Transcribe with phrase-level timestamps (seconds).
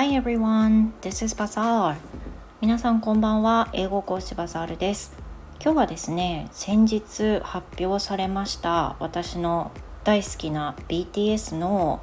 [0.00, 1.96] Hi everyone, this is Bazaar.
[2.60, 3.68] 皆さんこんばんは。
[3.72, 5.12] 英語講師バザールです。
[5.60, 9.72] 今日はですね、先日発表されました私の
[10.04, 12.00] 大好きな BTS の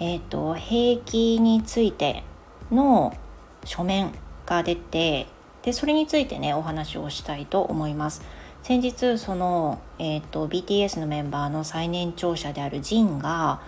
[0.00, 2.24] えっ、ー、と兵役について
[2.70, 3.16] の
[3.64, 4.12] 書面
[4.44, 5.26] が出て、
[5.62, 8.20] でそれについてねお話をしたいと思います。
[8.62, 13.62] 先日その、えーと、BTS のメンバーの最年長者であるジンが、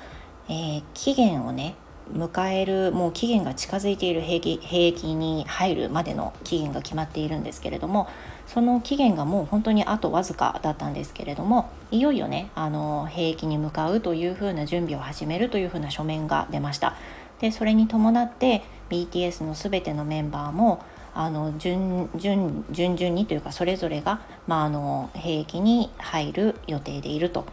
[0.46, 1.74] えー、期限をね
[2.15, 8.09] 迎えるもう期限が近づいている兵役兵役に入るまでの期限が決まっているんですけれども
[8.46, 16.96] その期限がもう本当にあとわずかだったんですけれどもいよいよねあの兵役に向かうというふうな準備を始めるというふうな書面が出ました
[17.41, 20.82] でそれに伴って BTS の全てのメンバーも
[21.12, 27.46] あの順順順々にというかそれぞれが、まあ、あの兵役に入る予定でいると。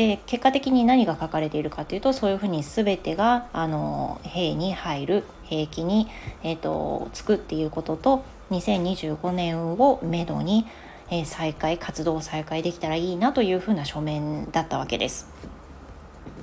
[0.00, 6.08] で結果的に何が書かれているかというとそういうふうに全てがあの兵に入る兵役に、
[6.42, 10.66] えーと、つくっていうことと2025年をめどに、
[11.10, 15.28] えー、再開活動を再開できたらいいなというふうな書面だったわけです。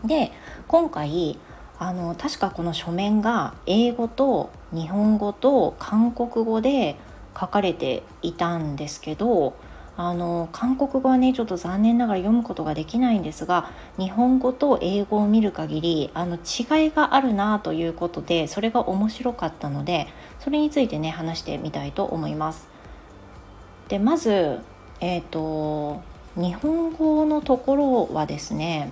[0.06, 0.32] で
[0.68, 1.40] 今回
[1.80, 6.96] あの確かこの書面が英語と日本語と韓国語で
[7.34, 9.56] 書かれていたんですけど
[10.00, 20.08] あの韓国語はねちょっと残念ながら読むことができないんですが日本語と英語を見る限りあの違いがあるなということでそれが面白かったので
[20.40, 22.68] それについてね話してみたいと思います。
[23.88, 24.60] でまず、
[25.00, 26.04] えーと、
[26.36, 28.92] 日本語のところはですね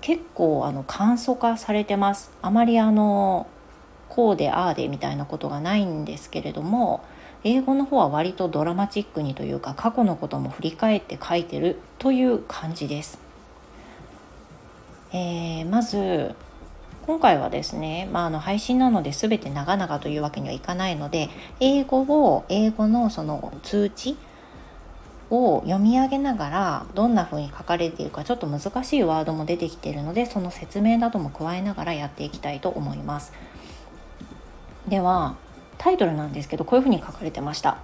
[0.00, 2.30] 結構あの簡素化されてます。
[2.40, 3.48] あまりあの
[4.08, 7.02] こうでああでみたいなことがないんですけれども
[7.44, 13.18] 英語の方は割とドラマチックにというか過去のことも振り返って書いてるという感じです。
[15.12, 16.34] えー、まず
[17.06, 21.28] 今回はですね、まあ、あの配信なので全て長々というわけにはいかないので
[21.60, 24.16] 英語を英語のその通知
[25.30, 33.32] を読み上げながらどんな風に書かれているかちょっと難しいワードも出てきているのでその説明なども加えながらやっていきたいと思います。
[34.88, 35.36] では
[35.78, 37.78] タイトルなんですけどこういうふうに書かれてました。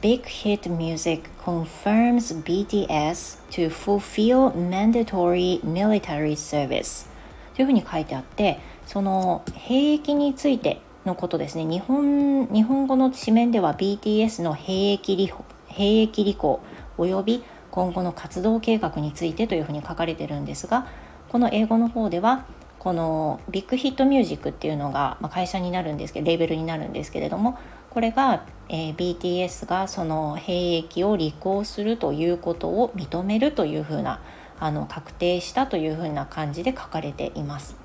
[0.00, 7.08] Big Hit Music confirms BTS to fulfill mandatory military service.
[7.54, 11.64] というふうに書いてあってその兵役についてのことですね。
[11.64, 15.32] 日本日本語の紙面では BTS の兵役履
[15.66, 16.60] 兵役履行
[16.98, 20.86] および今後の活動計画についてというふうに書かれてるんですが
[21.28, 22.44] この英語の方では
[22.80, 27.58] このビッグヒットミュージックっていうのが、まあ、会社になるんですけどレーベルになるんですけれども
[27.90, 34.22] これが、えー、BTS がその兵役を履行するということを認めるというふうな
[34.58, 37.76] あの確定したというふうな感じで書かれています。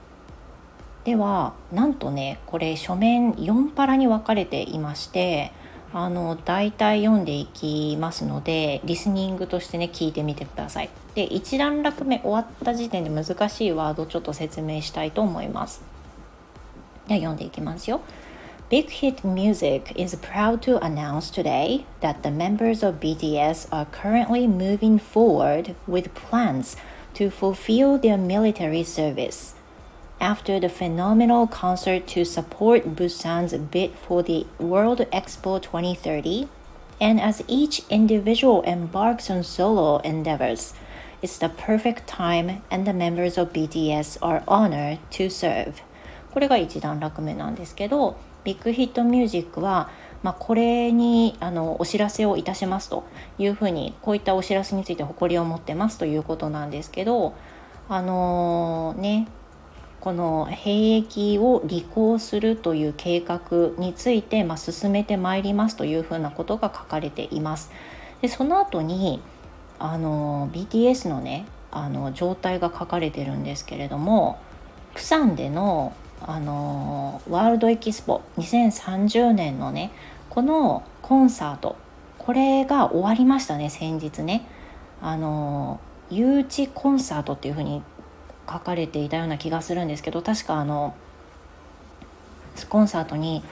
[1.04, 5.52] ではなんとねこれ書面4パラに分かれていまして
[5.98, 10.90] あの大体読んでいきますのでリスニングとしてね聞いてみてください。
[11.16, 15.82] で一段落目終わった時点で難しいワードちょっと説明したいと思います。
[17.08, 18.02] では読んでいきますよ。
[18.70, 25.00] Big Hit Music is proud to announce today that the members of BTS are currently moving
[25.00, 26.76] forward with plans
[27.14, 29.55] to fulfill their military service.
[30.20, 36.48] After the phenomenal concert to support Busan's bid for the World Expo 2030,
[37.00, 40.74] and as each individual embarks on solo endeavors,
[41.22, 45.81] it's the perfect time and the members of BTS are honored to serve.
[46.34, 49.90] これが一段落目なんですけど、ビッグヒットミュージックは、
[50.24, 53.03] まあ、これにあのお知らせをいたしますと
[53.38, 57.34] いうふうにこういったお知らせについて誇りを持ってますということなんですけど
[57.90, 59.28] あのー、ね
[60.06, 67.72] この兵役を履行するという計画について、まあ、進めてまいりますというふうなことが書かれています。
[68.22, 69.20] でその後に
[69.80, 74.38] あの BTS のねあの状態が書かれてるんですけれども
[74.94, 79.91] プサンでのあのワールドエキスポ2030年のね
[80.29, 81.78] このコンサート
[82.20, 84.47] これが終わりましたね先日ね
[85.02, 85.79] あの
[86.12, 87.82] 誘致コンサートっていうふうに
[88.50, 90.96] 書かれていたような気がするんですけど確かあの
[92.70, 93.44] コンサートに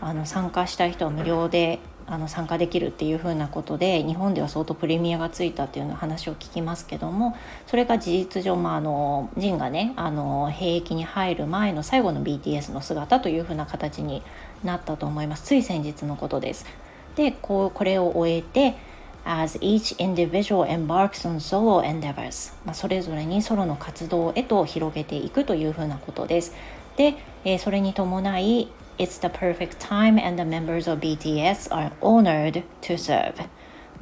[0.00, 7.36] あの参加したい人は無料であの参加できるっていう風なことで日本では相当プレミアがついたっていうの話を聞きますけども
[7.66, 14.22] それが事実上、まあ、あのジンがねあの兵役に入る前の最後の BTS の姿という風な形に
[14.64, 16.66] なったと思いますつい先日のことです。
[17.14, 18.74] でこうこれを終えて
[19.24, 26.54] as each individual embarks on solo endeavors、まあ、それぞれにソロの活動へと広げていくというふうなことです。
[26.96, 27.14] で、
[27.44, 33.48] えー、それに伴い It's the perfect time and the members of BTS are honored to serve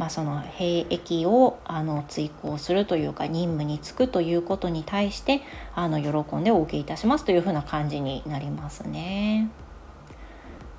[0.01, 5.43] まあ、その兵役をあの追行するというか任務に就くということに対して
[5.75, 9.51] あの喜んでお受けいたしますというふうな感じになりますね。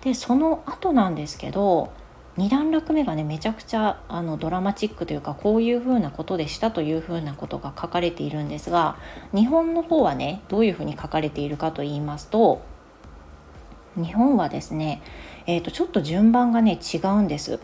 [0.04, 1.92] でその後なんですけど
[2.38, 8.98] 2段落目がねめちゃくちゃあのドラマチックというかこういうふうなことでしたというふうなことが書かれているんですが
[9.34, 12.62] 日本の方はねどういうふうに書かれているかと言いますと
[13.96, 15.02] 日本はですね、
[15.48, 17.60] えーと、ちょっと順番がね違うんです。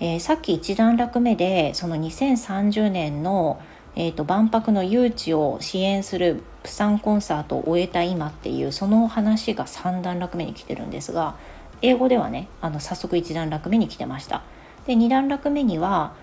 [0.00, 3.60] えー、さっき1段落目でその2030年の、
[3.94, 11.36] えーと、万博の誘致を支援するプサンコンサートを終えた今っていうその話が3段落目に来てるんですが
[11.82, 14.42] 英語ではねあの早速1段落目に来てました。
[14.86, 16.14] で2段落目には、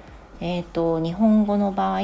[0.42, 2.02] えーと、日本語の場合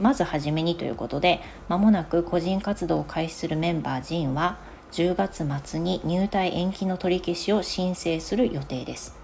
[0.00, 4.58] まずはじめにということでまもなく個人活動を開始するメンバー JIN は
[4.92, 9.16] 10月末に入隊延期の取り消しを申請する予定です。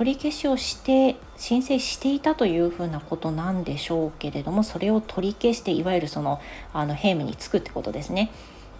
[0.00, 6.40] 取り消しをして申請していたというふうなことなんでしょうけれどもそれを取り消していわゆるその
[6.72, 8.30] あの兵務に就くってことですね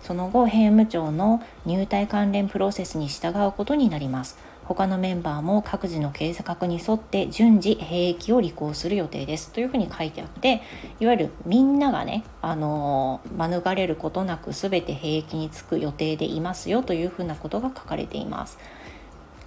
[0.03, 4.39] その後兵務庁の入隊関連プロセスに従うことになります。
[4.65, 9.51] 他のメンバーも各自の計画に沿って順次兵役を履行する予定です。
[9.51, 10.63] というふうに書いてあって
[11.01, 16.85] いわゆるみんながね、あの免れることなく全て兵役に就く予定でいますよ。
[16.85, 18.59] というふうなことが書かれています。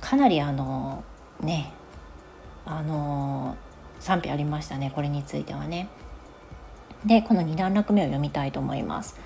[0.01, 1.05] かなりあの
[1.39, 1.71] ね
[2.65, 3.55] あの
[4.01, 4.91] 賛否ありましたね。
[4.93, 5.87] これについてはね。
[7.05, 9.17] でこの2段落目を読みたいと思います。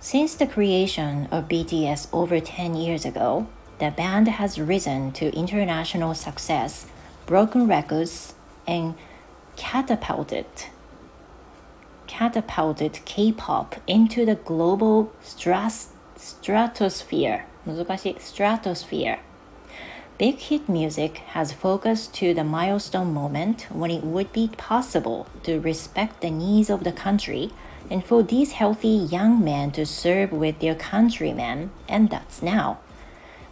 [0.00, 3.46] Since the creation of BTS over 10 years ago,
[3.78, 6.86] the band has risen to international success,
[7.26, 8.34] broken records,
[8.66, 8.94] and
[9.56, 10.46] catapulted
[12.06, 17.44] catapulted K-pop into the global stras stratosphere.
[17.66, 19.18] 難しい stratosphere.
[20.18, 25.60] Big hit music has focused to the milestone moment when it would be possible to
[25.60, 27.50] respect the needs of the country
[27.91, 32.79] and for these healthy young men to serve with their countrymen, and that's now.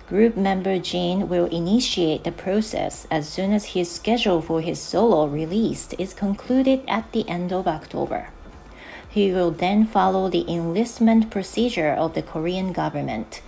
[0.07, 5.27] Group member Gene will initiate the process as soon as his schedule for his solo
[5.27, 8.29] release is concluded at the end of October.
[9.07, 13.41] He will then follow the enlistment procedure of the Korean government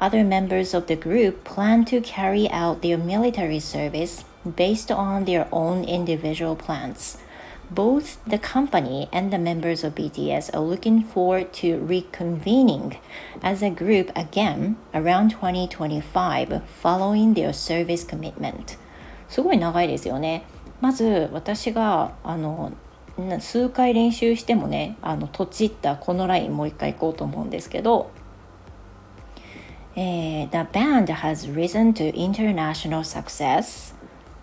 [0.00, 4.24] other members of the group plan to carry out their military service
[4.56, 7.18] based on their own individual plans.
[7.72, 12.98] Both the company and the members of BTS are looking forward to reconvening
[13.42, 18.76] as a group again around 2025 following their service commitment.
[19.28, 20.42] すごい長いですよね。
[20.80, 22.72] まず私があの
[23.38, 28.10] 数回練習してもねあのとちったこのラインもう一回行こうと思うんですけど
[29.96, 33.92] えー、The band has risen to international success,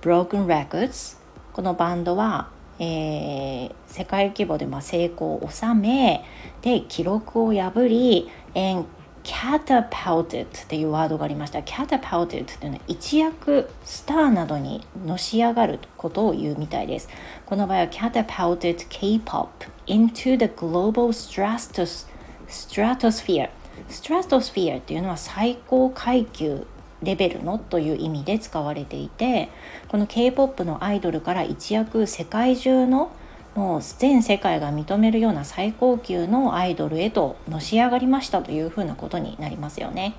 [0.02, 1.18] broken records
[1.54, 6.24] このバンドは、えー、世界規模でまあ成功を収め
[6.62, 8.86] で記録を破り and
[9.24, 11.60] catapulted っていうワードがありました。
[11.60, 17.10] catapulted っていうのは一躍スターなどにのし上がることを言うみたいです。
[17.46, 19.48] この場合は catapulted K-pop
[19.86, 22.08] into the global stratos
[22.48, 23.50] stratosphere
[23.90, 26.66] ストラトスフィアっていうのは最高階級
[27.04, 29.50] レベルのという意味で使われていて
[29.88, 33.12] この K-POP のアイドルから一躍世界中の
[33.56, 40.14] もう全世界が認めるような最高級のアイドルへとのし上がりましたというふうなことになりますよね。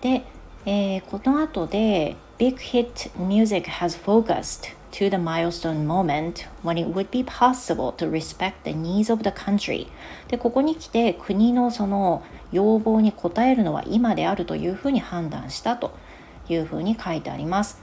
[0.00, 0.24] で、
[0.64, 8.08] えー、この後で Big Hit Music has focused to the milestone moment when it would be possible to
[8.08, 9.88] respect the needs of the country.
[10.28, 12.22] でここに来て国のその
[12.52, 15.96] 要望に応えるのは今であるというふうに判断したと
[16.48, 17.82] いうふうに書いてあります。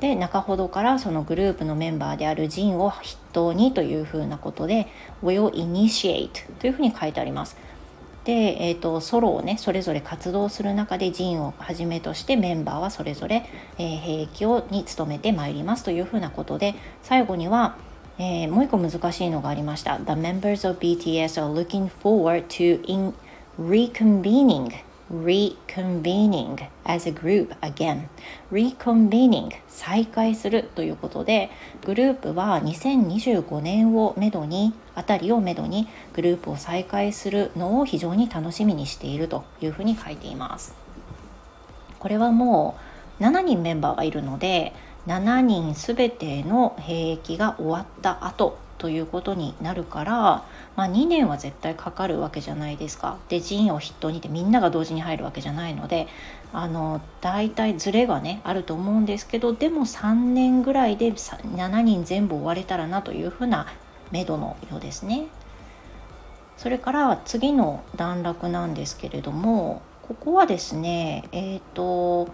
[0.00, 4.86] で中ほどからそのグループのメンバーであるジンを筆頭にというふうなことで
[5.24, 6.30] will initiate
[6.60, 7.56] というふうに書いてあります。
[8.24, 13.44] で、えーと、ソロをねそれぞれ活動する中でジンをはじめとしてメンバーはそれぞれ、
[13.78, 17.76] えー、兵役をに努めてまいりますというふうなことで最後には、
[18.18, 19.98] えー、もう一個難しいのがありました。
[19.98, 23.12] The members of BTS are looking forward to in
[23.60, 24.72] reconvening
[25.12, 28.08] reconvening as a group again.
[28.50, 31.50] reconvening 再開するということで
[31.84, 40.74] グループは2025年をめどにあたりをめどにグループを再開するのを非常に楽しみにしているというふうに書いています。
[41.98, 42.76] これはも
[43.20, 44.72] う7人メンバーがいるので
[45.06, 50.44] 7人すべての兵役が終わった後ということになるから、
[50.76, 53.16] まあ、2年は絶対かかるわけじゃないですか。
[53.30, 56.06] でジンを筆頭にてみんなが同時に入るわけじゃないので
[56.52, 63.68] あの大体ズレがねあると思うんですけどでも3年ぐらいで7人全部終われたらなというふうな
[64.10, 65.28] 目処のようですね。
[66.58, 72.30] それから次の段落なんですけれどもここはですねえっ、ー、と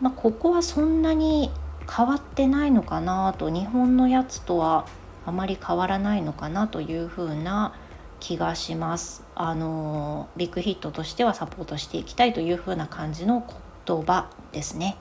[0.00, 1.50] まあ、ここはそんなに
[1.94, 4.86] 変わってないのかなと日本のやつとは
[5.26, 7.74] あまり変わらないのかなというふうな
[8.20, 9.24] 気がします。
[9.34, 13.46] あのビッグヒットとしてはサポートしていきたいというふうな感じの
[13.86, 14.96] 言葉ですね。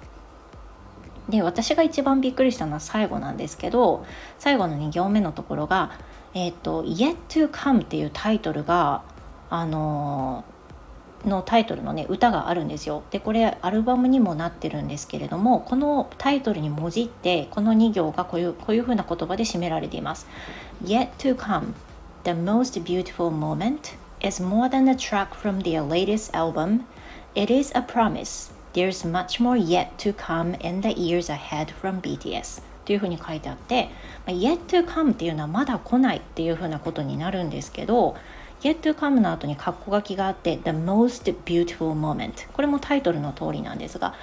[1.29, 4.05] で私が一番びっくりしたのは最後なんですけど
[4.39, 5.91] 最後の2行目のところが
[6.35, 9.03] 「えーと、Yet to Come」っていうタイトルが
[9.49, 10.43] あの
[11.25, 20.27] のタイトルのね歌があるんですよでこれアルバムにもなってるんですけれどもこのタイトルにもじってこの2行がこういうこういう風な言葉で締められています
[20.83, 21.73] Yet to come
[22.23, 26.81] the most beautiful moment is more than a track from their latest album
[27.35, 32.01] it is a promise there's much more yet to come in the years ahead from
[32.01, 33.89] BTS というふうに書いてあって、
[34.27, 38.15] yet to come っていうのはまだ来ないっていうふうなことになるんですけど
[38.63, 44.13] Yet to come の後に括弧書きがあって The most beautiful moment これもタイトルの通りなんですが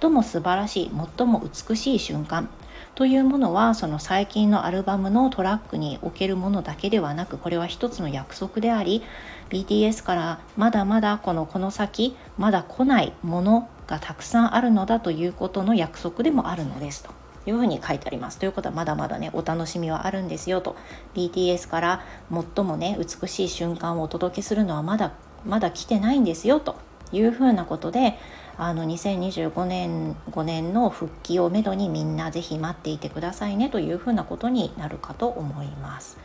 [0.00, 2.48] 最も素晴らしい最も美しい瞬間
[2.94, 9.02] というものはその最近のアルバムのトラックにおけるものだけではなくこれは一つの約束であり
[9.50, 17.21] BTS からまだまだこのこの先まだ来ないものがたくさんあるのだということの約束でもあるのですと。
[17.46, 18.38] いうふうに書いてあります。
[18.38, 20.76] ということはまだまだねお楽しみはあるんですよと
[21.14, 25.12] BTS から最もね美しい瞬間をお届けするのはまだ
[25.44, 26.76] まだ来てないんですよと
[27.12, 28.18] いうふうなことで
[28.56, 36.18] あの2025年5年の復帰をめどにみんなぜひ待っていてくださいねというふうなことになるかと思います。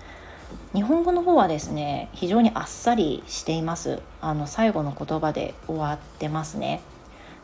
[0.74, 6.82] 日本語の方はですね非常にあっさりしていますあの最後の言葉で終わってますね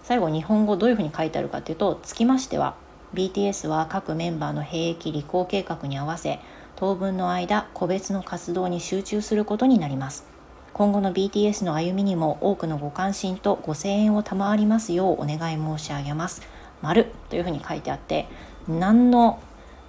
[0.03, 2.75] 最後日本語どういうふうに書いてあるかというと「つきましては
[3.13, 6.39] BTS は各メンバーの兵役履行計画に合わせ
[6.75, 10.25] 当分の間個別の活動に集中することになります。
[10.73, 16.41] 今後の BTS の歩みにも多くのご関心とご声援を賜りますようお願い申し上げます。
[16.81, 18.27] 丸というふうに書いてあって
[18.67, 19.39] 何の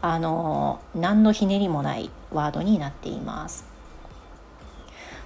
[0.02, 3.64] あの何のひねりもないワードになっています。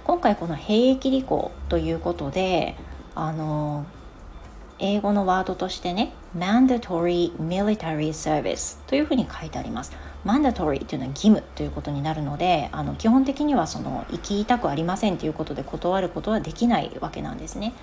[0.05, 2.75] 今回この兵役履行ということで
[3.13, 3.85] あの
[4.79, 9.91] 英語のワードとしてね mandatory military service というふうに書いてあります。
[10.25, 17.73] mandatory というのは義務ということになるのであの基本的にはその行きたくありませんということで断ることはできないわけなんですね。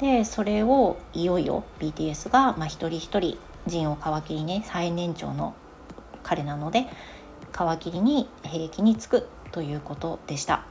[0.00, 5.54] でそれをいよいよ BTS が、まあ、一人一人陣を皮切りね最年長の
[6.22, 6.86] 彼なので
[7.52, 10.66] 皮切りに兵役に就くということでした。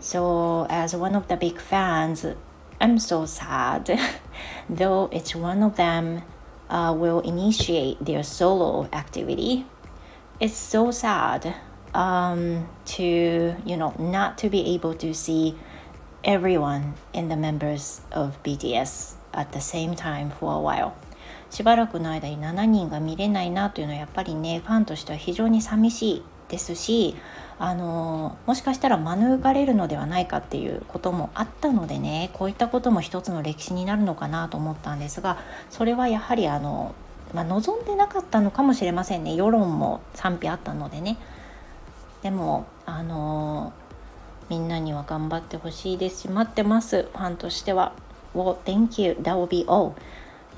[0.00, 2.36] So as one of the big fans
[2.82, 3.96] I'm so sad,
[4.69, 6.23] though each one of them
[6.69, 9.65] uh, will initiate their solo activity.
[10.39, 11.55] It's so sad
[11.93, 15.55] um, to, you know, not to be able to see
[16.23, 20.93] everyone in the members of BTS at the same time for a while.
[21.49, 27.16] しばらくの間に7人が見れないなというのはやっぱりねファンとしては非常に寂しい ですし
[27.58, 35.38] あのもしかしたら免れるのではないかっていうこともあったのでねこういったことも一つの歴史になるのかなと思ったんですが
[35.70, 36.94] それはやはりあの、
[37.34, 41.18] まあ、望んでなかったのかもしれませんね世論も賛否あったのでね
[42.22, 43.72] でもあの
[44.48, 47.92] みんなには頑張ってほしいですし待ってますファンとしては
[48.34, 49.14] Well, thank you.
[49.20, 49.94] That will be all.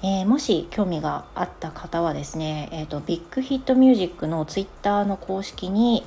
[0.07, 6.05] えー、もし興味があった方はですね、えーと、ビッグヒットミュージックのツイッターの公式に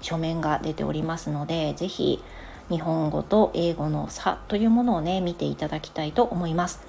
[0.00, 2.22] 書面が出ておりますので是非
[2.68, 6.80] 日本語と英語の差というものをね見ていただきたいと思います。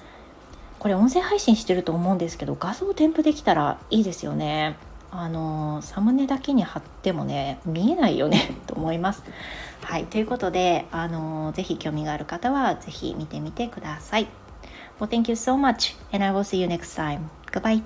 [0.78, 4.76] これ音声配信してると思うんですけど画像添付できたらいいですよね。
[5.10, 9.24] あのサムネだけに貼ってもね見えないよね と思います。
[9.82, 14.41] はいということであのぜひ興味がある方はぜひ見てみてください。
[14.98, 17.30] Well thank you so much and I will see you next time.
[17.50, 17.82] Goodbye